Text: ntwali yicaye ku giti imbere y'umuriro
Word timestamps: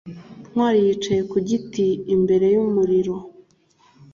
ntwali 0.51 0.79
yicaye 0.87 1.21
ku 1.31 1.37
giti 1.47 1.85
imbere 2.15 2.45
y'umuriro 2.53 3.15